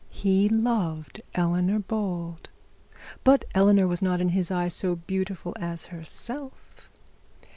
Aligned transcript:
He 0.09 0.49
loved 0.49 1.21
Eleanor 1.35 1.77
Bold, 1.77 2.49
but 3.23 3.45
Eleanor 3.53 3.85
was 3.85 4.01
not 4.01 4.19
in 4.19 4.29
his 4.29 4.49
eyes 4.49 4.73
so 4.73 4.95
beautiful 4.95 5.55
as 5.59 5.85
herself. 5.93 6.89